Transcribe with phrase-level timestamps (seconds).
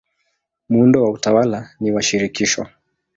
[0.69, 2.67] Muundo wa utawala ni wa shirikisho.